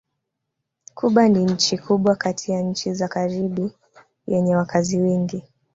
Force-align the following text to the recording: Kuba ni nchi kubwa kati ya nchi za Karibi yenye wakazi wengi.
Kuba 0.95 1.27
ni 1.29 1.45
nchi 1.45 1.77
kubwa 1.77 2.15
kati 2.15 2.51
ya 2.51 2.61
nchi 2.61 2.93
za 2.93 3.07
Karibi 3.07 3.71
yenye 4.27 4.55
wakazi 4.55 4.97
wengi. 4.97 5.43